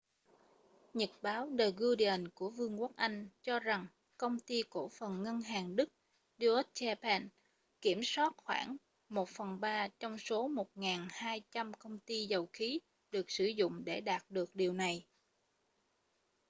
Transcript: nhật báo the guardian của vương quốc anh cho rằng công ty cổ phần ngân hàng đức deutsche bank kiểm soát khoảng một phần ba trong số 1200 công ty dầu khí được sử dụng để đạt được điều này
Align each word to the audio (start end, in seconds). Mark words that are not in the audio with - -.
nhật 0.93 1.09
báo 1.21 1.49
the 1.59 1.71
guardian 1.71 2.27
của 2.29 2.49
vương 2.49 2.81
quốc 2.81 2.91
anh 2.95 3.29
cho 3.41 3.59
rằng 3.59 3.87
công 4.17 4.39
ty 4.39 4.61
cổ 4.69 4.89
phần 4.89 5.23
ngân 5.23 5.41
hàng 5.41 5.75
đức 5.75 5.89
deutsche 6.39 6.95
bank 6.95 7.31
kiểm 7.81 7.99
soát 8.03 8.33
khoảng 8.37 8.77
một 9.09 9.29
phần 9.29 9.59
ba 9.59 9.87
trong 9.99 10.17
số 10.17 10.47
1200 10.47 11.73
công 11.73 11.99
ty 11.99 12.25
dầu 12.25 12.49
khí 12.53 12.79
được 13.11 13.31
sử 13.31 13.45
dụng 13.45 13.85
để 13.85 14.01
đạt 14.01 14.25
được 14.31 14.55
điều 14.55 14.73
này 14.73 15.05